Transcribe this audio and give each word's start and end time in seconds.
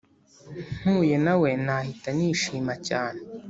mpuye 0.79 1.15
nawe 1.25 1.49
nahita 1.65 2.09
nishima 2.17 2.73
cyane. 2.87 3.19